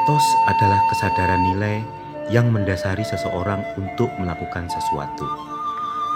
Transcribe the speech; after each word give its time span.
Etos 0.00 0.24
adalah 0.48 0.80
kesadaran 0.88 1.44
nilai 1.44 1.84
yang 2.32 2.48
mendasari 2.48 3.04
seseorang 3.04 3.60
untuk 3.76 4.08
melakukan 4.16 4.64
sesuatu. 4.72 5.28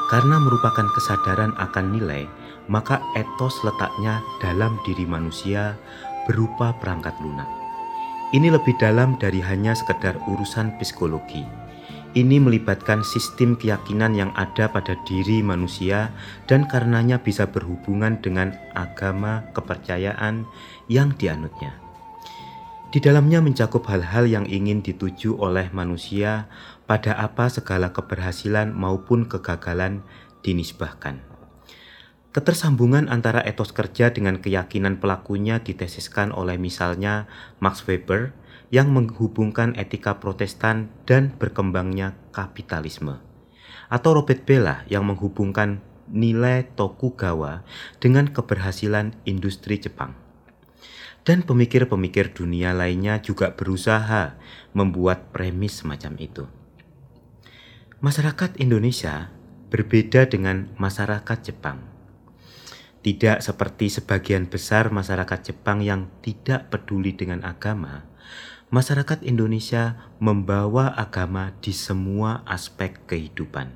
Karena 0.08 0.40
merupakan 0.40 0.88
kesadaran 0.96 1.52
akan 1.60 1.92
nilai, 1.92 2.24
maka 2.64 3.04
etos 3.12 3.52
letaknya 3.60 4.24
dalam 4.40 4.80
diri 4.88 5.04
manusia 5.04 5.76
berupa 6.24 6.72
perangkat 6.80 7.12
lunak. 7.20 7.44
Ini 8.32 8.56
lebih 8.56 8.72
dalam 8.80 9.20
dari 9.20 9.44
hanya 9.44 9.76
sekedar 9.76 10.16
urusan 10.32 10.80
psikologi. 10.80 11.44
Ini 12.16 12.40
melibatkan 12.40 13.04
sistem 13.04 13.52
keyakinan 13.52 14.16
yang 14.16 14.32
ada 14.32 14.64
pada 14.72 14.96
diri 15.04 15.44
manusia 15.44 16.08
dan 16.48 16.64
karenanya 16.64 17.20
bisa 17.20 17.44
berhubungan 17.44 18.16
dengan 18.24 18.56
agama 18.72 19.44
kepercayaan 19.52 20.48
yang 20.88 21.12
dianutnya. 21.20 21.83
Di 22.94 23.02
dalamnya 23.02 23.42
mencakup 23.42 23.90
hal-hal 23.90 24.30
yang 24.30 24.46
ingin 24.46 24.78
dituju 24.78 25.34
oleh 25.42 25.66
manusia 25.74 26.46
pada 26.86 27.18
apa 27.18 27.50
segala 27.50 27.90
keberhasilan 27.90 28.70
maupun 28.70 29.26
kegagalan 29.26 30.06
dinisbahkan. 30.46 31.18
Ketersambungan 32.30 33.10
antara 33.10 33.42
etos 33.42 33.74
kerja 33.74 34.14
dengan 34.14 34.38
keyakinan 34.38 35.02
pelakunya 35.02 35.58
ditesiskan 35.58 36.30
oleh 36.30 36.54
misalnya 36.54 37.26
Max 37.58 37.82
Weber 37.90 38.30
yang 38.70 38.94
menghubungkan 38.94 39.74
etika 39.74 40.22
protestan 40.22 40.86
dan 41.02 41.34
berkembangnya 41.34 42.14
kapitalisme. 42.30 43.18
Atau 43.90 44.22
Robert 44.22 44.46
Bella 44.46 44.86
yang 44.86 45.02
menghubungkan 45.02 45.82
nilai 46.06 46.62
Tokugawa 46.78 47.66
dengan 47.98 48.30
keberhasilan 48.30 49.18
industri 49.26 49.82
Jepang. 49.82 50.23
Dan 51.24 51.40
pemikir-pemikir 51.48 52.36
dunia 52.36 52.76
lainnya 52.76 53.24
juga 53.24 53.56
berusaha 53.56 54.36
membuat 54.76 55.32
premis 55.32 55.80
semacam 55.80 56.12
itu. 56.20 56.44
Masyarakat 58.04 58.60
Indonesia 58.60 59.32
berbeda 59.72 60.28
dengan 60.28 60.68
masyarakat 60.76 61.38
Jepang. 61.40 61.80
Tidak 63.00 63.40
seperti 63.40 63.88
sebagian 63.88 64.52
besar 64.52 64.92
masyarakat 64.92 65.40
Jepang 65.52 65.80
yang 65.80 66.12
tidak 66.20 66.68
peduli 66.68 67.16
dengan 67.16 67.40
agama, 67.40 68.04
masyarakat 68.68 69.24
Indonesia 69.24 70.12
membawa 70.20 70.92
agama 70.92 71.56
di 71.64 71.72
semua 71.72 72.44
aspek 72.44 73.00
kehidupan. 73.08 73.72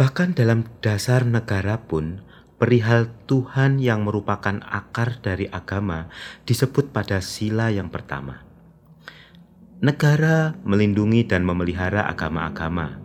Bahkan 0.00 0.32
dalam 0.32 0.64
dasar 0.80 1.28
negara 1.28 1.76
pun, 1.84 2.24
perihal 2.60 3.08
Tuhan 3.24 3.80
yang 3.80 4.04
merupakan 4.04 4.60
akar 4.68 5.24
dari 5.24 5.48
agama 5.48 6.12
disebut 6.44 6.92
pada 6.92 7.24
sila 7.24 7.72
yang 7.72 7.88
pertama. 7.88 8.44
Negara 9.80 10.52
melindungi 10.60 11.24
dan 11.24 11.48
memelihara 11.48 12.04
agama-agama. 12.04 13.00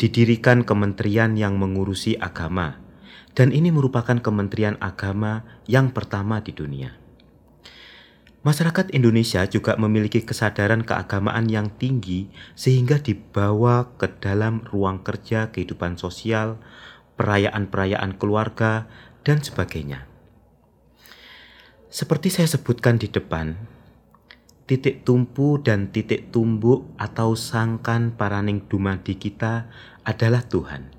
Didirikan 0.00 0.64
kementerian 0.64 1.36
yang 1.36 1.60
mengurusi 1.60 2.16
agama, 2.16 2.80
dan 3.36 3.52
ini 3.52 3.68
merupakan 3.68 4.16
kementerian 4.16 4.80
agama 4.80 5.44
yang 5.68 5.92
pertama 5.92 6.40
di 6.40 6.56
dunia. 6.56 6.96
Masyarakat 8.46 8.94
Indonesia 8.94 9.44
juga 9.50 9.76
memiliki 9.76 10.24
kesadaran 10.24 10.86
keagamaan 10.86 11.50
yang 11.50 11.68
tinggi 11.74 12.32
sehingga 12.54 12.96
dibawa 13.02 13.92
ke 14.00 14.08
dalam 14.22 14.64
ruang 14.70 15.02
kerja 15.02 15.52
kehidupan 15.52 15.98
sosial, 15.98 16.56
perayaan-perayaan 17.18 18.16
keluarga, 18.16 18.86
dan 19.26 19.42
sebagainya. 19.42 20.08
Seperti 21.90 22.30
saya 22.30 22.48
sebutkan 22.48 22.96
di 22.96 23.10
depan, 23.10 23.58
titik 24.68 25.02
tumpu 25.02 25.58
dan 25.58 25.88
titik 25.88 26.30
tumbuk 26.30 26.88
atau 27.00 27.32
sangkan 27.32 28.12
paraning 28.12 28.64
dumadi 28.68 29.16
kita 29.16 29.68
adalah 30.04 30.44
Tuhan. 30.44 30.92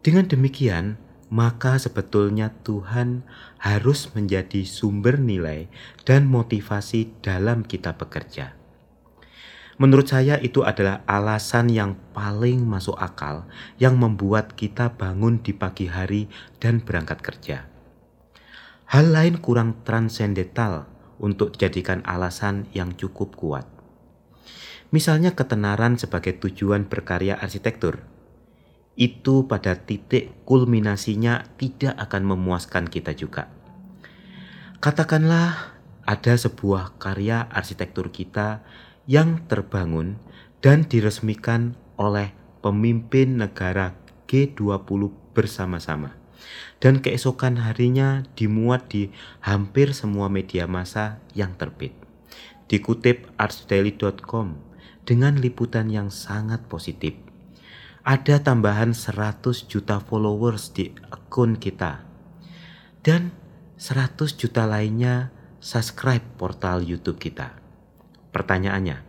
Dengan 0.00 0.28
demikian, 0.28 1.00
maka 1.32 1.80
sebetulnya 1.80 2.52
Tuhan 2.64 3.24
harus 3.60 4.12
menjadi 4.12 4.64
sumber 4.68 5.16
nilai 5.16 5.72
dan 6.04 6.28
motivasi 6.28 7.20
dalam 7.24 7.64
kita 7.64 7.96
bekerja. 7.96 8.59
Menurut 9.80 10.12
saya, 10.12 10.36
itu 10.36 10.60
adalah 10.60 11.00
alasan 11.08 11.72
yang 11.72 11.96
paling 12.12 12.68
masuk 12.68 13.00
akal 13.00 13.48
yang 13.80 13.96
membuat 13.96 14.52
kita 14.52 14.92
bangun 14.92 15.40
di 15.40 15.56
pagi 15.56 15.88
hari 15.88 16.28
dan 16.60 16.84
berangkat 16.84 17.24
kerja. 17.24 17.64
Hal 18.92 19.08
lain 19.08 19.40
kurang 19.40 19.80
transendental 19.88 20.84
untuk 21.16 21.56
dijadikan 21.56 22.04
alasan 22.04 22.68
yang 22.76 22.92
cukup 22.92 23.32
kuat. 23.32 23.64
Misalnya, 24.92 25.32
ketenaran 25.32 25.96
sebagai 25.96 26.36
tujuan 26.36 26.84
berkarya 26.84 27.40
arsitektur 27.40 28.04
itu 29.00 29.48
pada 29.48 29.80
titik 29.80 30.44
kulminasinya 30.44 31.48
tidak 31.56 31.96
akan 31.96 32.36
memuaskan 32.36 32.84
kita 32.84 33.16
juga. 33.16 33.48
Katakanlah 34.84 35.72
ada 36.04 36.34
sebuah 36.36 37.00
karya 37.00 37.48
arsitektur 37.48 38.12
kita 38.12 38.60
yang 39.10 39.42
terbangun 39.50 40.22
dan 40.62 40.86
diresmikan 40.86 41.74
oleh 41.98 42.30
pemimpin 42.62 43.42
negara 43.42 43.98
G20 44.30 45.10
bersama-sama. 45.34 46.14
Dan 46.78 47.02
keesokan 47.02 47.58
harinya 47.58 48.22
dimuat 48.38 48.86
di 48.86 49.10
hampir 49.42 49.92
semua 49.92 50.30
media 50.30 50.70
massa 50.70 51.18
yang 51.34 51.58
terbit. 51.58 51.92
Dikutip 52.70 53.34
artsdaily.com 53.34 54.54
dengan 55.02 55.42
liputan 55.42 55.90
yang 55.90 56.14
sangat 56.14 56.64
positif 56.70 57.18
ada 58.00 58.40
tambahan 58.40 58.96
100 58.96 59.68
juta 59.68 60.00
followers 60.00 60.72
di 60.72 60.88
akun 61.12 61.60
kita. 61.60 62.00
Dan 63.04 63.32
100 63.76 64.40
juta 64.40 64.64
lainnya 64.64 65.32
subscribe 65.60 66.24
portal 66.40 66.80
YouTube 66.84 67.20
kita. 67.20 67.59
Pertanyaannya, 68.30 69.02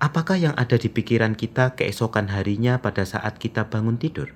apakah 0.00 0.40
yang 0.40 0.54
ada 0.56 0.80
di 0.80 0.88
pikiran 0.88 1.36
kita 1.36 1.76
keesokan 1.76 2.32
harinya 2.32 2.80
pada 2.80 3.04
saat 3.04 3.36
kita 3.36 3.68
bangun 3.68 4.00
tidur? 4.00 4.32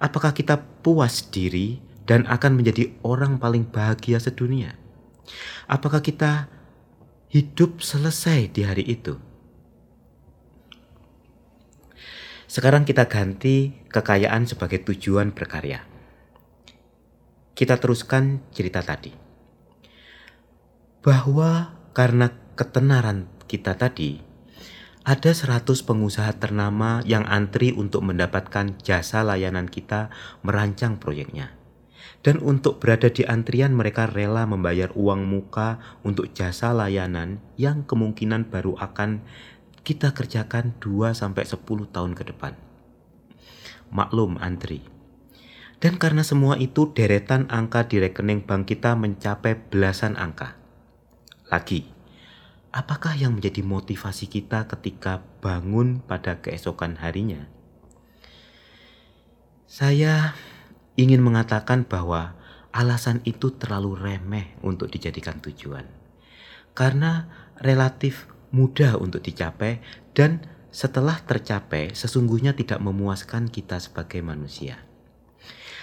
Apakah 0.00 0.32
kita 0.32 0.60
puas 0.80 1.28
diri 1.28 1.80
dan 2.08 2.24
akan 2.24 2.56
menjadi 2.56 2.96
orang 3.04 3.36
paling 3.36 3.68
bahagia 3.68 4.16
sedunia? 4.16 4.76
Apakah 5.68 6.00
kita 6.00 6.48
hidup 7.28 7.84
selesai 7.84 8.48
di 8.52 8.64
hari 8.64 8.84
itu? 8.88 9.20
Sekarang 12.50 12.82
kita 12.82 13.06
ganti 13.06 13.78
kekayaan 13.94 14.42
sebagai 14.42 14.82
tujuan 14.82 15.30
berkarya. 15.30 15.86
Kita 17.54 17.78
teruskan 17.78 18.42
cerita 18.50 18.82
tadi. 18.82 19.14
Bahwa 20.98 21.78
karena 21.94 22.34
ketenaran 22.60 23.24
kita 23.48 23.72
tadi, 23.80 24.20
ada 25.00 25.32
100 25.32 25.64
pengusaha 25.80 26.28
ternama 26.36 27.00
yang 27.08 27.24
antri 27.24 27.72
untuk 27.72 28.04
mendapatkan 28.04 28.76
jasa 28.84 29.24
layanan 29.24 29.64
kita 29.64 30.12
merancang 30.44 31.00
proyeknya. 31.00 31.56
Dan 32.20 32.36
untuk 32.44 32.76
berada 32.76 33.08
di 33.08 33.24
antrian 33.24 33.72
mereka 33.72 34.04
rela 34.04 34.44
membayar 34.44 34.92
uang 34.92 35.24
muka 35.24 35.80
untuk 36.04 36.36
jasa 36.36 36.76
layanan 36.76 37.40
yang 37.56 37.80
kemungkinan 37.88 38.52
baru 38.52 38.76
akan 38.76 39.24
kita 39.80 40.12
kerjakan 40.12 40.76
2 40.84 41.16
sampai 41.16 41.48
10 41.48 41.64
tahun 41.88 42.12
ke 42.12 42.28
depan. 42.28 42.60
Maklum 43.88 44.36
antri. 44.36 44.84
Dan 45.80 45.96
karena 45.96 46.20
semua 46.20 46.60
itu 46.60 46.92
deretan 46.92 47.48
angka 47.48 47.88
di 47.88 48.04
rekening 48.04 48.44
bank 48.44 48.68
kita 48.68 48.92
mencapai 49.00 49.56
belasan 49.56 50.20
angka. 50.20 50.60
Lagi, 51.48 51.99
apakah 52.70 53.18
yang 53.18 53.38
menjadi 53.38 53.62
motivasi 53.66 54.30
kita 54.30 54.70
ketika 54.70 55.22
bangun 55.42 56.02
pada 56.02 56.38
keesokan 56.38 56.98
harinya? 56.98 57.50
Saya 59.70 60.34
ingin 60.98 61.22
mengatakan 61.22 61.86
bahwa 61.86 62.34
alasan 62.74 63.22
itu 63.26 63.54
terlalu 63.54 63.98
remeh 63.98 64.58
untuk 64.62 64.90
dijadikan 64.90 65.38
tujuan. 65.42 65.86
Karena 66.74 67.30
relatif 67.58 68.30
mudah 68.50 68.98
untuk 68.98 69.22
dicapai 69.22 69.82
dan 70.14 70.42
setelah 70.70 71.18
tercapai 71.22 71.94
sesungguhnya 71.94 72.54
tidak 72.54 72.78
memuaskan 72.78 73.50
kita 73.50 73.78
sebagai 73.82 74.22
manusia. 74.22 74.89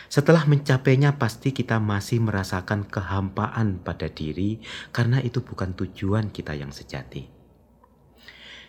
Setelah 0.07 0.47
mencapainya 0.47 1.19
pasti 1.19 1.51
kita 1.51 1.83
masih 1.83 2.23
merasakan 2.23 2.87
kehampaan 2.87 3.83
pada 3.83 4.07
diri 4.07 4.63
karena 4.95 5.19
itu 5.19 5.43
bukan 5.43 5.75
tujuan 5.75 6.31
kita 6.31 6.55
yang 6.55 6.71
sejati. 6.71 7.27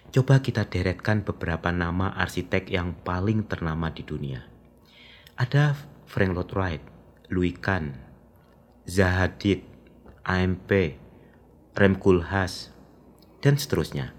Coba 0.08 0.40
kita 0.40 0.66
deretkan 0.66 1.22
beberapa 1.22 1.70
nama 1.70 2.10
arsitek 2.16 2.72
yang 2.72 2.96
paling 3.06 3.44
ternama 3.46 3.92
di 3.92 4.02
dunia. 4.02 4.40
Ada 5.38 5.76
Frank 6.08 6.32
Lloyd 6.34 6.50
Wright, 6.56 6.82
Louis 7.28 7.54
Kahn, 7.54 7.92
Zahadid, 8.88 9.62
AMP, 10.24 10.96
Rem 11.76 11.94
Koolhaas, 12.00 12.72
dan 13.44 13.60
seterusnya. 13.60 14.16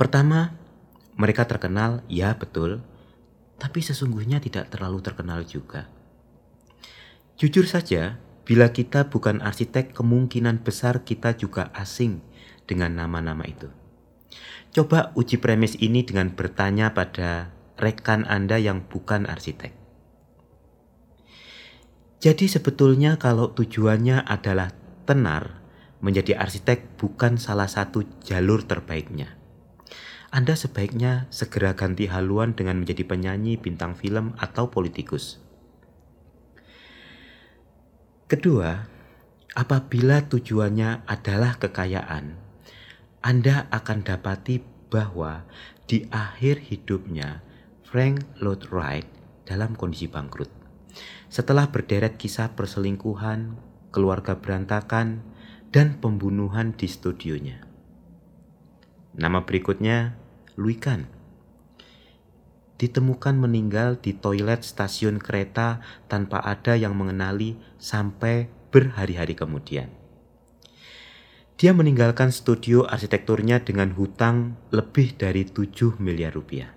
Pertama, 0.00 0.56
mereka 1.20 1.44
terkenal, 1.44 2.00
ya 2.08 2.32
betul, 2.40 2.80
tapi 3.60 3.84
sesungguhnya 3.84 4.40
tidak 4.40 4.72
terlalu 4.72 5.04
terkenal 5.04 5.44
juga. 5.44 5.86
Jujur 7.36 7.68
saja, 7.68 8.16
bila 8.48 8.72
kita 8.72 9.12
bukan 9.12 9.44
arsitek, 9.44 9.92
kemungkinan 9.92 10.64
besar 10.64 11.04
kita 11.04 11.36
juga 11.36 11.68
asing 11.76 12.24
dengan 12.64 12.96
nama-nama 12.96 13.44
itu. 13.44 13.68
Coba 14.70 15.12
uji 15.18 15.36
premis 15.38 15.76
ini 15.76 16.02
dengan 16.02 16.32
bertanya 16.32 16.96
pada 16.96 17.52
rekan 17.76 18.24
Anda 18.26 18.56
yang 18.60 18.86
bukan 18.86 19.26
arsitek. 19.26 19.72
Jadi 22.20 22.46
sebetulnya 22.52 23.16
kalau 23.16 23.56
tujuannya 23.56 24.28
adalah 24.28 24.76
tenar, 25.08 25.64
menjadi 26.04 26.36
arsitek 26.36 27.00
bukan 27.00 27.40
salah 27.40 27.68
satu 27.68 28.04
jalur 28.20 28.60
terbaiknya. 28.64 29.39
Anda 30.30 30.54
sebaiknya 30.54 31.26
segera 31.34 31.74
ganti 31.74 32.06
haluan 32.06 32.54
dengan 32.54 32.78
menjadi 32.78 33.02
penyanyi, 33.02 33.58
bintang 33.58 33.98
film, 33.98 34.38
atau 34.38 34.70
politikus. 34.70 35.42
Kedua, 38.30 38.86
apabila 39.58 40.30
tujuannya 40.30 41.02
adalah 41.10 41.58
kekayaan, 41.58 42.38
Anda 43.26 43.66
akan 43.74 44.06
dapati 44.06 44.62
bahwa 44.86 45.42
di 45.90 46.06
akhir 46.14 46.62
hidupnya 46.62 47.42
Frank 47.82 48.22
Lloyd 48.38 48.70
Wright 48.70 49.10
dalam 49.50 49.74
kondisi 49.74 50.06
bangkrut. 50.06 50.46
Setelah 51.26 51.74
berderet 51.74 52.14
kisah 52.22 52.54
perselingkuhan, 52.54 53.58
keluarga 53.90 54.38
berantakan, 54.38 55.26
dan 55.74 55.98
pembunuhan 55.98 56.70
di 56.78 56.86
studionya. 56.86 57.66
Nama 59.18 59.42
berikutnya 59.42 60.14
Louis 60.60 60.76
Kahn. 60.76 61.08
Ditemukan 62.76 63.40
meninggal 63.40 63.96
di 63.96 64.12
toilet 64.12 64.60
stasiun 64.60 65.16
kereta 65.16 65.80
tanpa 66.04 66.44
ada 66.44 66.76
yang 66.76 66.92
mengenali 66.92 67.56
sampai 67.80 68.52
berhari-hari 68.68 69.32
kemudian. 69.32 69.88
Dia 71.60 71.76
meninggalkan 71.76 72.32
studio 72.32 72.88
arsitekturnya 72.88 73.60
dengan 73.64 73.92
hutang 73.92 74.56
lebih 74.72 75.16
dari 75.16 75.44
7 75.44 76.00
miliar 76.00 76.32
rupiah. 76.32 76.72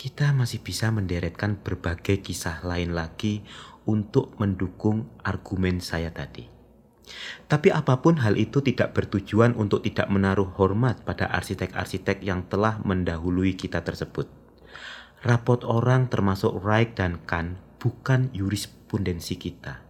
Kita 0.00 0.36
masih 0.36 0.60
bisa 0.60 0.88
menderetkan 0.92 1.60
berbagai 1.60 2.20
kisah 2.24 2.60
lain 2.64 2.92
lagi 2.92 3.44
untuk 3.84 4.36
mendukung 4.40 5.08
argumen 5.24 5.80
saya 5.80 6.08
tadi. 6.08 6.53
Tapi 7.46 7.68
apa 7.68 8.00
pun 8.00 8.20
hal 8.24 8.40
itu 8.40 8.64
tidak 8.64 8.96
bertujuan 8.96 9.52
untuk 9.54 9.84
tidak 9.84 10.08
menaruh 10.08 10.48
hormat 10.56 11.04
pada 11.04 11.28
arsitek-arsitek 11.28 12.24
yang 12.24 12.48
telah 12.48 12.80
mendahului 12.80 13.54
kita 13.54 13.84
tersebut. 13.84 14.26
Rapot 15.24 15.64
orang 15.64 16.08
termasuk 16.12 16.52
Wright 16.64 16.92
dan 16.96 17.20
Kahn 17.24 17.60
bukan 17.80 18.32
jurisprudensi 18.32 19.36
kita. 19.36 19.84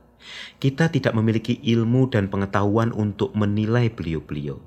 Kita 0.58 0.88
tidak 0.90 1.12
memiliki 1.14 1.58
ilmu 1.62 2.08
dan 2.10 2.32
pengetahuan 2.32 2.90
untuk 2.94 3.34
menilai 3.36 3.92
beliau-beliau. 3.92 4.58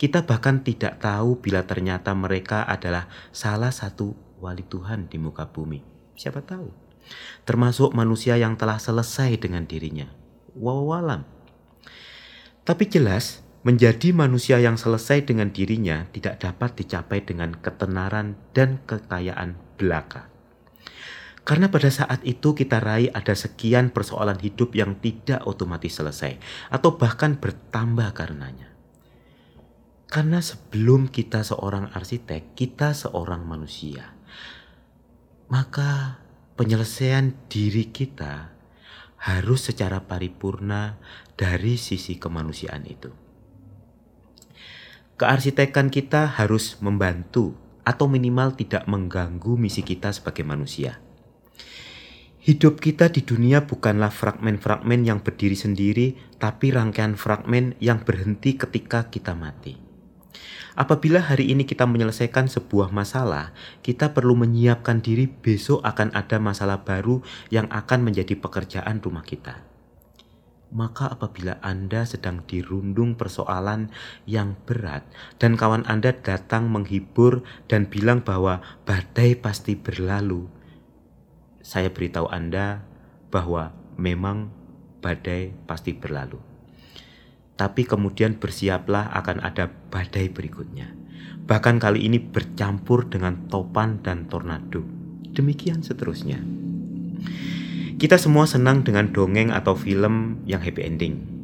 Kita 0.00 0.24
bahkan 0.24 0.64
tidak 0.64 1.00
tahu 1.00 1.38
bila 1.40 1.64
ternyata 1.64 2.12
mereka 2.16 2.64
adalah 2.64 3.06
salah 3.30 3.72
satu 3.72 4.16
wali 4.40 4.64
Tuhan 4.64 5.10
di 5.10 5.20
muka 5.20 5.48
bumi. 5.48 5.80
Siapa 6.16 6.40
tahu? 6.42 6.68
Termasuk 7.46 7.96
manusia 7.96 8.36
yang 8.36 8.58
telah 8.58 8.76
selesai 8.76 9.38
dengan 9.40 9.64
dirinya. 9.64 10.08
Wawalam. 10.58 11.37
Tapi 12.68 12.84
jelas, 12.84 13.40
menjadi 13.64 14.12
manusia 14.12 14.60
yang 14.60 14.76
selesai 14.76 15.24
dengan 15.24 15.48
dirinya 15.48 16.04
tidak 16.12 16.44
dapat 16.44 16.76
dicapai 16.76 17.24
dengan 17.24 17.56
ketenaran 17.56 18.36
dan 18.52 18.84
kekayaan 18.84 19.56
belaka. 19.80 20.28
Karena 21.48 21.72
pada 21.72 21.88
saat 21.88 22.20
itu 22.28 22.52
kita 22.52 22.76
raih 22.76 23.08
ada 23.08 23.32
sekian 23.32 23.88
persoalan 23.88 24.36
hidup 24.36 24.76
yang 24.76 25.00
tidak 25.00 25.48
otomatis 25.48 25.96
selesai 25.96 26.36
atau 26.68 27.00
bahkan 27.00 27.40
bertambah 27.40 28.12
karenanya. 28.12 28.68
Karena 30.12 30.44
sebelum 30.44 31.08
kita 31.08 31.40
seorang 31.40 31.88
arsitek, 31.96 32.52
kita 32.52 32.92
seorang 32.92 33.48
manusia. 33.48 34.12
Maka 35.48 36.20
penyelesaian 36.60 37.32
diri 37.48 37.88
kita 37.88 38.57
harus 39.18 39.66
secara 39.66 40.06
paripurna 40.06 40.98
dari 41.34 41.74
sisi 41.74 42.18
kemanusiaan 42.18 42.86
itu. 42.86 43.10
Kearsitekan 45.18 45.90
kita 45.90 46.30
harus 46.38 46.78
membantu 46.78 47.58
atau 47.82 48.06
minimal 48.06 48.54
tidak 48.54 48.86
mengganggu 48.86 49.58
misi 49.58 49.82
kita 49.82 50.14
sebagai 50.14 50.46
manusia. 50.46 51.02
Hidup 52.38 52.78
kita 52.78 53.10
di 53.10 53.26
dunia 53.26 53.66
bukanlah 53.66 54.14
fragmen-fragmen 54.14 55.02
yang 55.02 55.18
berdiri 55.20 55.58
sendiri, 55.58 56.14
tapi 56.38 56.70
rangkaian 56.70 57.18
fragmen 57.18 57.74
yang 57.82 58.06
berhenti 58.06 58.54
ketika 58.54 59.10
kita 59.10 59.34
mati. 59.34 59.87
Apabila 60.78 61.18
hari 61.18 61.50
ini 61.50 61.66
kita 61.66 61.90
menyelesaikan 61.90 62.46
sebuah 62.46 62.94
masalah, 62.94 63.50
kita 63.82 64.14
perlu 64.14 64.38
menyiapkan 64.38 65.02
diri 65.02 65.26
besok 65.26 65.82
akan 65.82 66.14
ada 66.14 66.38
masalah 66.38 66.86
baru 66.86 67.18
yang 67.50 67.66
akan 67.66 68.06
menjadi 68.06 68.38
pekerjaan 68.38 69.02
rumah 69.02 69.26
kita. 69.26 69.58
Maka 70.70 71.10
apabila 71.10 71.58
Anda 71.66 72.06
sedang 72.06 72.46
dirundung 72.46 73.18
persoalan 73.18 73.90
yang 74.22 74.54
berat 74.70 75.02
dan 75.42 75.58
kawan 75.58 75.82
Anda 75.90 76.14
datang 76.14 76.70
menghibur 76.70 77.42
dan 77.66 77.90
bilang 77.90 78.22
bahwa 78.22 78.62
badai 78.86 79.34
pasti 79.34 79.74
berlalu, 79.74 80.46
saya 81.58 81.90
beritahu 81.90 82.30
Anda 82.30 82.86
bahwa 83.34 83.74
memang 83.98 84.54
badai 85.02 85.50
pasti 85.66 85.90
berlalu 85.90 86.47
tapi 87.58 87.82
kemudian 87.82 88.38
bersiaplah 88.38 89.10
akan 89.18 89.42
ada 89.42 89.66
badai 89.90 90.30
berikutnya. 90.30 90.94
Bahkan 91.44 91.82
kali 91.82 92.06
ini 92.06 92.22
bercampur 92.22 93.10
dengan 93.10 93.50
topan 93.50 93.98
dan 94.00 94.30
tornado. 94.30 94.86
Demikian 95.34 95.82
seterusnya. 95.82 96.38
Kita 97.98 98.14
semua 98.14 98.46
senang 98.46 98.86
dengan 98.86 99.10
dongeng 99.10 99.50
atau 99.50 99.74
film 99.74 100.38
yang 100.46 100.62
happy 100.62 100.86
ending. 100.86 101.38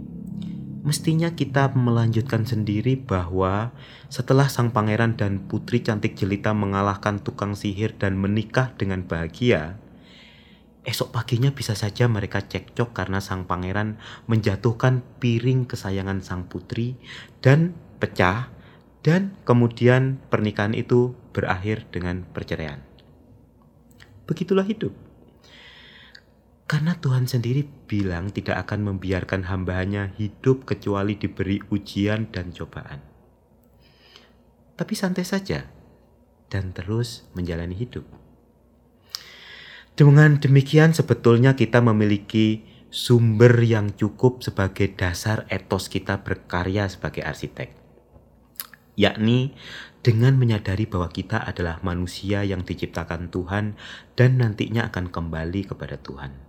Mestinya 0.85 1.33
kita 1.33 1.73
melanjutkan 1.73 2.45
sendiri 2.45 2.95
bahwa 3.01 3.73
setelah 4.13 4.47
sang 4.47 4.71
pangeran 4.71 5.17
dan 5.19 5.43
putri 5.49 5.81
cantik 5.81 6.15
jelita 6.15 6.53
mengalahkan 6.53 7.19
tukang 7.19 7.57
sihir 7.57 7.97
dan 7.97 8.21
menikah 8.21 8.71
dengan 8.77 9.03
bahagia, 9.03 9.81
Esok 10.85 11.17
paginya 11.17 11.49
bisa 11.49 11.73
saja 11.73 12.05
mereka 12.13 12.45
cekcok 12.45 12.93
karena 12.93 13.25
sang 13.25 13.49
pangeran 13.49 13.97
menjatuhkan 14.29 15.01
piring 15.17 15.65
kesayangan 15.65 16.21
sang 16.21 16.45
putri 16.45 17.01
dan 17.41 17.73
pecah 17.97 18.53
dan 19.01 19.33
kemudian 19.49 20.21
pernikahan 20.29 20.77
itu 20.77 21.17
berakhir 21.33 21.89
dengan 21.89 22.29
perceraian. 22.29 22.85
Begitulah 24.29 24.69
hidup. 24.69 24.93
Karena 26.65 26.97
Tuhan 26.97 27.29
sendiri 27.29 27.65
bilang 27.89 28.33
tidak 28.33 28.69
akan 28.69 28.93
membiarkan 28.93 29.49
hambanya 29.53 30.13
hidup 30.17 30.65
kecuali 30.65 31.17
diberi 31.17 31.61
ujian 31.69 32.33
dan 32.33 32.53
cobaan. 32.53 33.05
Tapi 34.77 34.95
santai 34.97 35.29
saja 35.29 35.69
dan 36.49 36.73
terus 36.73 37.29
menjalani 37.37 37.77
hidup. 37.77 38.09
Dengan 39.95 40.43
demikian 40.43 40.91
sebetulnya 40.91 41.55
kita 41.55 41.79
memiliki 41.79 42.67
sumber 42.91 43.63
yang 43.63 43.95
cukup 43.95 44.43
sebagai 44.43 44.91
dasar 44.91 45.47
etos 45.47 45.87
kita 45.87 46.27
berkarya 46.27 46.91
sebagai 46.91 47.23
arsitek. 47.23 47.71
Yakni 48.99 49.55
dengan 50.03 50.35
menyadari 50.35 50.91
bahwa 50.91 51.07
kita 51.15 51.39
adalah 51.47 51.79
manusia 51.87 52.43
yang 52.43 52.67
diciptakan 52.67 53.31
Tuhan 53.31 53.79
dan 54.19 54.43
nantinya 54.43 54.91
akan 54.91 55.15
kembali 55.15 55.71
kepada 55.71 55.95
Tuhan. 56.03 56.43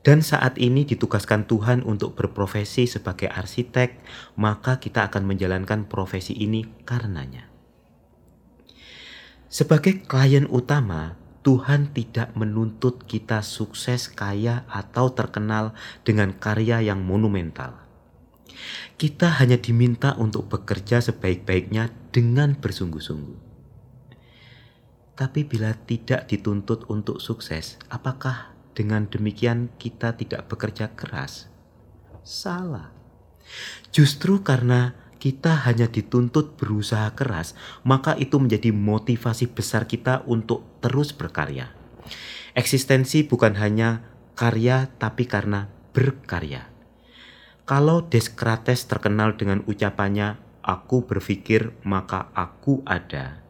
Dan 0.00 0.24
saat 0.24 0.56
ini 0.56 0.88
ditugaskan 0.88 1.44
Tuhan 1.44 1.84
untuk 1.84 2.16
berprofesi 2.16 2.88
sebagai 2.88 3.28
arsitek, 3.28 4.00
maka 4.40 4.80
kita 4.80 5.04
akan 5.12 5.28
menjalankan 5.28 5.84
profesi 5.84 6.32
ini 6.32 6.64
karenanya. 6.88 7.52
Sebagai 9.52 10.00
klien 10.08 10.48
utama, 10.48 11.19
Tuhan 11.40 11.96
tidak 11.96 12.36
menuntut 12.36 13.08
kita 13.08 13.40
sukses, 13.40 14.12
kaya, 14.12 14.68
atau 14.68 15.16
terkenal 15.16 15.72
dengan 16.04 16.36
karya 16.36 16.84
yang 16.84 17.00
monumental. 17.00 17.80
Kita 19.00 19.40
hanya 19.40 19.56
diminta 19.56 20.12
untuk 20.20 20.52
bekerja 20.52 21.00
sebaik-baiknya 21.00 21.88
dengan 22.12 22.60
bersungguh-sungguh. 22.60 23.48
Tapi 25.16 25.40
bila 25.48 25.72
tidak 25.72 26.28
dituntut 26.28 26.84
untuk 26.92 27.24
sukses, 27.24 27.80
apakah 27.88 28.52
dengan 28.76 29.08
demikian 29.08 29.72
kita 29.80 30.16
tidak 30.20 30.44
bekerja 30.48 30.92
keras? 30.92 31.48
Salah. 32.20 32.92
Justru 33.88 34.44
karena 34.44 34.92
kita 35.20 35.68
hanya 35.68 35.86
dituntut 35.86 36.56
berusaha 36.56 37.12
keras, 37.12 37.52
maka 37.84 38.16
itu 38.16 38.40
menjadi 38.40 38.72
motivasi 38.72 39.52
besar 39.52 39.84
kita 39.84 40.24
untuk 40.24 40.64
terus 40.80 41.12
berkarya. 41.12 41.76
Eksistensi 42.56 43.22
bukan 43.22 43.54
hanya 43.60 44.02
karya, 44.34 44.88
tapi 44.96 45.28
karena 45.28 45.70
berkarya. 45.92 46.66
Kalau 47.68 48.02
Deskrates 48.02 48.88
terkenal 48.90 49.38
dengan 49.38 49.62
ucapannya, 49.68 50.40
"Aku 50.64 51.06
berpikir, 51.06 51.76
maka 51.86 52.32
aku 52.34 52.82
ada," 52.82 53.44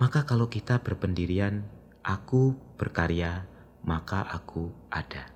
maka 0.00 0.24
kalau 0.24 0.48
kita 0.48 0.80
berpendirian, 0.80 1.68
"Aku 2.00 2.56
berkarya, 2.80 3.44
maka 3.84 4.24
aku 4.24 4.72
ada." 4.88 5.35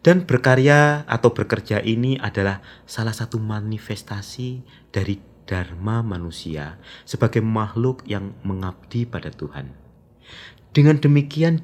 Dan 0.00 0.24
berkarya 0.24 1.04
atau 1.04 1.36
bekerja 1.36 1.84
ini 1.84 2.16
adalah 2.16 2.64
salah 2.88 3.12
satu 3.12 3.36
manifestasi 3.36 4.64
dari 4.88 5.20
dharma 5.44 6.00
manusia 6.00 6.80
sebagai 7.04 7.44
makhluk 7.44 8.06
yang 8.08 8.32
mengabdi 8.40 9.04
pada 9.04 9.28
Tuhan. 9.28 9.76
Dengan 10.72 10.96
demikian 10.96 11.60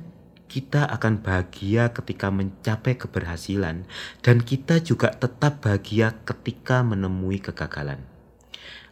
kita 0.47 0.85
akan 0.85 1.23
bahagia 1.23 1.95
ketika 1.95 2.29
mencapai 2.29 2.99
keberhasilan 2.99 3.89
dan 4.21 4.37
kita 4.43 4.83
juga 4.83 5.15
tetap 5.15 5.63
bahagia 5.63 6.19
ketika 6.27 6.83
menemui 6.83 7.39
kegagalan. 7.39 8.03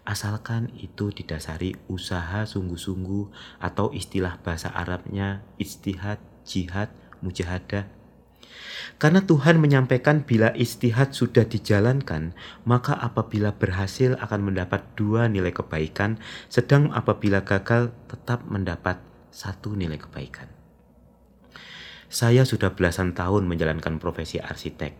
Asalkan 0.04 0.68
itu 0.76 1.08
didasari 1.08 1.80
usaha 1.88 2.44
sungguh-sungguh 2.44 3.32
atau 3.60 3.88
istilah 3.96 4.36
bahasa 4.44 4.68
Arabnya 4.68 5.40
istihad, 5.56 6.20
jihad, 6.44 6.92
mujahadah, 7.24 7.88
karena 9.00 9.24
Tuhan 9.24 9.58
menyampaikan 9.58 10.22
bila 10.22 10.52
istihad 10.54 11.16
sudah 11.16 11.48
dijalankan, 11.48 12.36
maka 12.68 12.94
apabila 12.94 13.56
berhasil 13.56 14.14
akan 14.20 14.52
mendapat 14.52 14.84
dua 14.94 15.26
nilai 15.26 15.50
kebaikan, 15.50 16.20
sedang 16.52 16.92
apabila 16.92 17.42
gagal 17.42 17.90
tetap 18.06 18.44
mendapat 18.46 19.00
satu 19.34 19.74
nilai 19.74 19.98
kebaikan. 19.98 20.46
Saya 22.12 22.46
sudah 22.46 22.78
belasan 22.78 23.16
tahun 23.16 23.50
menjalankan 23.50 23.98
profesi 23.98 24.38
arsitek, 24.38 24.94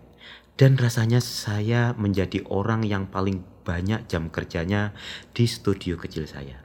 dan 0.59 0.75
rasanya 0.75 1.23
saya 1.23 1.95
menjadi 1.95 2.43
orang 2.51 2.83
yang 2.83 3.07
paling 3.07 3.47
banyak 3.63 4.11
jam 4.11 4.33
kerjanya 4.35 4.91
di 5.31 5.47
studio 5.47 5.95
kecil 5.95 6.27
saya. 6.27 6.64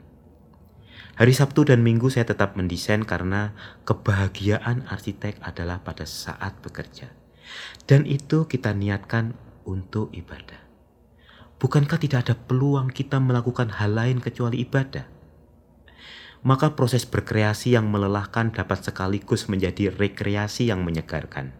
Hari 1.20 1.36
Sabtu 1.36 1.68
dan 1.68 1.84
Minggu 1.84 2.08
saya 2.08 2.24
tetap 2.24 2.56
mendesain 2.56 3.04
karena 3.04 3.52
kebahagiaan 3.84 4.88
arsitek 4.88 5.36
adalah 5.44 5.84
pada 5.84 6.08
saat 6.08 6.56
bekerja. 6.64 7.12
Dan 7.84 8.08
itu 8.08 8.48
kita 8.48 8.72
niatkan 8.72 9.36
untuk 9.68 10.08
ibadah. 10.16 10.56
Bukankah 11.60 12.00
tidak 12.00 12.24
ada 12.24 12.40
peluang 12.40 12.88
kita 12.88 13.20
melakukan 13.20 13.68
hal 13.68 14.00
lain 14.00 14.24
kecuali 14.24 14.64
ibadah? 14.64 15.04
Maka 16.40 16.72
proses 16.72 17.04
berkreasi 17.04 17.76
yang 17.76 17.92
melelahkan 17.92 18.56
dapat 18.56 18.80
sekaligus 18.80 19.44
menjadi 19.52 19.92
rekreasi 19.92 20.72
yang 20.72 20.80
menyegarkan. 20.88 21.52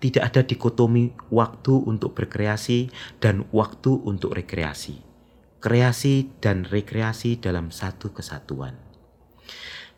Tidak 0.00 0.24
ada 0.24 0.40
dikotomi 0.40 1.12
waktu 1.28 1.76
untuk 1.76 2.16
berkreasi 2.16 2.88
dan 3.20 3.44
waktu 3.52 4.00
untuk 4.00 4.32
rekreasi 4.32 5.07
kreasi 5.58 6.30
dan 6.38 6.66
rekreasi 6.66 7.38
dalam 7.38 7.74
satu 7.74 8.14
kesatuan. 8.14 8.78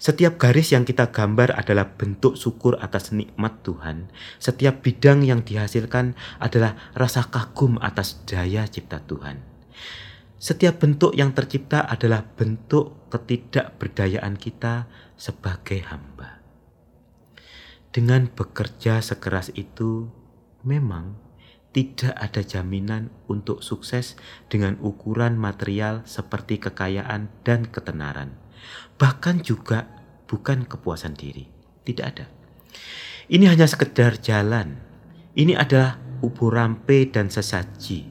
Setiap 0.00 0.40
garis 0.40 0.72
yang 0.72 0.88
kita 0.88 1.12
gambar 1.12 1.60
adalah 1.60 1.92
bentuk 1.92 2.32
syukur 2.32 2.80
atas 2.80 3.12
nikmat 3.12 3.60
Tuhan. 3.60 4.08
Setiap 4.40 4.80
bidang 4.80 5.20
yang 5.28 5.44
dihasilkan 5.44 6.16
adalah 6.40 6.72
rasa 6.96 7.28
kagum 7.28 7.76
atas 7.84 8.24
daya 8.24 8.64
cipta 8.64 9.04
Tuhan. 9.04 9.44
Setiap 10.40 10.80
bentuk 10.80 11.12
yang 11.12 11.36
tercipta 11.36 11.84
adalah 11.84 12.24
bentuk 12.24 13.12
ketidakberdayaan 13.12 14.40
kita 14.40 14.88
sebagai 15.20 15.84
hamba. 15.84 16.40
Dengan 17.92 18.24
bekerja 18.32 19.04
sekeras 19.04 19.52
itu, 19.52 20.08
memang 20.64 21.20
tidak 21.70 22.14
ada 22.18 22.42
jaminan 22.42 23.14
untuk 23.30 23.62
sukses 23.62 24.18
dengan 24.50 24.74
ukuran 24.82 25.38
material 25.38 26.02
seperti 26.02 26.58
kekayaan 26.58 27.30
dan 27.46 27.70
ketenaran. 27.70 28.34
Bahkan 28.98 29.46
juga 29.46 29.86
bukan 30.26 30.66
kepuasan 30.66 31.14
diri. 31.14 31.46
Tidak 31.86 32.06
ada. 32.06 32.26
Ini 33.30 33.46
hanya 33.46 33.66
sekedar 33.70 34.18
jalan. 34.18 34.78
Ini 35.38 35.54
adalah 35.54 35.98
ubur 36.22 36.58
rampe 36.58 37.06
dan 37.06 37.30
sesaji. 37.30 38.10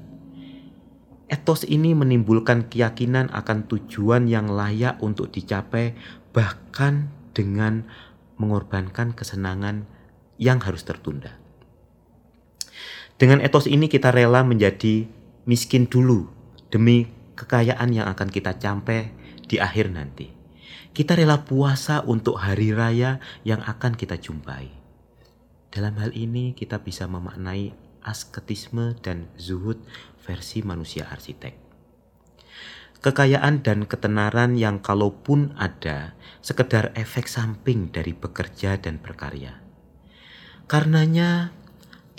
Etos 1.29 1.61
ini 1.67 1.93
menimbulkan 1.93 2.71
keyakinan 2.71 3.29
akan 3.29 3.69
tujuan 3.69 4.25
yang 4.25 4.49
layak 4.49 4.97
untuk 5.03 5.29
dicapai 5.29 5.93
bahkan 6.33 7.13
dengan 7.37 7.85
mengorbankan 8.41 9.13
kesenangan 9.13 9.85
yang 10.41 10.57
harus 10.63 10.87
tertunda. 10.87 11.38
Dengan 13.19 13.43
etos 13.43 13.67
ini 13.67 13.91
kita 13.91 14.15
rela 14.15 14.47
menjadi 14.47 15.03
miskin 15.43 15.91
dulu 15.91 16.31
demi 16.71 17.11
kekayaan 17.35 17.91
yang 17.91 18.07
akan 18.07 18.31
kita 18.31 18.55
capai 18.55 19.11
di 19.43 19.59
akhir 19.59 19.91
nanti. 19.91 20.31
Kita 20.95 21.19
rela 21.19 21.43
puasa 21.43 21.99
untuk 22.07 22.39
hari 22.39 22.71
raya 22.71 23.19
yang 23.43 23.59
akan 23.59 23.99
kita 23.99 24.15
jumpai. 24.23 24.71
Dalam 25.67 25.99
hal 25.99 26.15
ini 26.15 26.55
kita 26.55 26.79
bisa 26.79 27.11
memaknai 27.11 27.75
asketisme 28.07 28.95
dan 29.03 29.27
zuhud 29.35 29.83
versi 30.23 30.63
manusia 30.63 31.03
arsitek. 31.11 31.59
Kekayaan 33.03 33.67
dan 33.67 33.83
ketenaran 33.83 34.55
yang 34.55 34.79
kalaupun 34.79 35.55
ada 35.59 36.15
sekedar 36.39 36.95
efek 36.95 37.27
samping 37.27 37.91
dari 37.91 38.15
bekerja 38.15 38.79
dan 38.79 39.03
berkarya. 39.03 39.59
Karenanya 40.69 41.49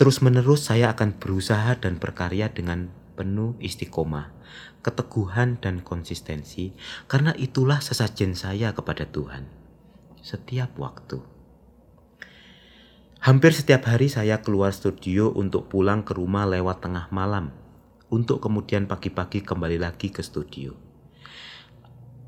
Terus-menerus 0.01 0.65
saya 0.65 0.97
akan 0.97 1.21
berusaha 1.21 1.77
dan 1.77 2.01
berkarya 2.01 2.49
dengan 2.49 2.89
penuh 3.21 3.53
istiqomah, 3.61 4.33
keteguhan 4.81 5.61
dan 5.61 5.85
konsistensi 5.85 6.73
karena 7.05 7.37
itulah 7.37 7.85
sesajen 7.85 8.33
saya 8.33 8.73
kepada 8.73 9.05
Tuhan 9.05 9.45
setiap 10.25 10.73
waktu. 10.81 11.21
Hampir 13.21 13.53
setiap 13.53 13.85
hari 13.85 14.09
saya 14.09 14.41
keluar 14.41 14.73
studio 14.73 15.37
untuk 15.37 15.69
pulang 15.69 16.01
ke 16.01 16.17
rumah 16.17 16.49
lewat 16.49 16.81
tengah 16.81 17.13
malam, 17.13 17.53
untuk 18.09 18.41
kemudian 18.41 18.89
pagi-pagi 18.89 19.45
kembali 19.45 19.77
lagi 19.77 20.09
ke 20.09 20.25
studio. 20.25 20.73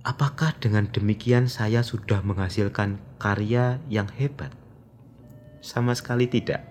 Apakah 0.05 0.61
dengan 0.61 0.93
demikian 0.93 1.49
saya 1.49 1.81
sudah 1.81 2.21
menghasilkan 2.21 3.01
karya 3.17 3.81
yang 3.89 4.13
hebat? 4.13 4.62
Sama 5.63 5.95
sekali 5.95 6.27
tidak. 6.27 6.67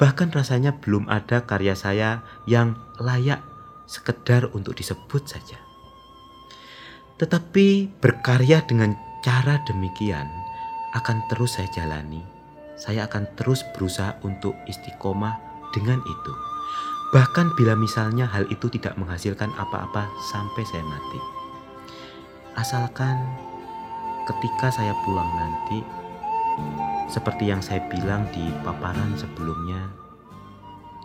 Bahkan 0.00 0.32
rasanya 0.32 0.80
belum 0.80 1.12
ada 1.12 1.44
karya 1.44 1.76
saya 1.76 2.24
yang 2.48 2.74
layak 2.96 3.44
sekedar 3.84 4.48
untuk 4.56 4.72
disebut 4.74 5.28
saja. 5.28 5.60
Tetapi 7.20 8.00
berkarya 8.00 8.64
dengan 8.64 8.96
cara 9.20 9.60
demikian 9.68 10.26
akan 10.96 11.20
terus 11.28 11.60
saya 11.60 11.68
jalani. 11.76 12.24
Saya 12.74 13.06
akan 13.06 13.38
terus 13.38 13.62
berusaha 13.76 14.18
untuk 14.26 14.56
istiqomah 14.66 15.38
dengan 15.70 16.00
itu. 16.02 16.32
Bahkan 17.14 17.54
bila 17.54 17.78
misalnya 17.78 18.26
hal 18.26 18.48
itu 18.50 18.66
tidak 18.72 18.98
menghasilkan 18.98 19.52
apa-apa 19.54 20.10
sampai 20.32 20.66
saya 20.66 20.82
mati. 20.82 21.20
Asalkan 22.58 23.22
ketika 24.26 24.74
saya 24.74 24.90
pulang 25.06 25.30
nanti 25.38 26.03
seperti 27.08 27.50
yang 27.50 27.62
saya 27.62 27.84
bilang 27.86 28.26
di 28.34 28.42
paparan 28.66 29.14
sebelumnya, 29.14 29.90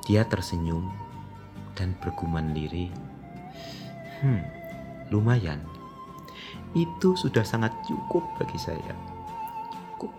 dia 0.09 0.25
tersenyum 0.25 0.89
dan 1.77 1.93
bergumam 2.01 2.49
lirih. 2.49 2.89
Hmm, 4.19 4.41
lumayan. 5.13 5.61
Itu 6.73 7.13
sudah 7.13 7.45
sangat 7.45 7.73
cukup 7.85 8.25
bagi 8.41 8.57
saya. 8.57 8.93
Cukup. 9.95 10.11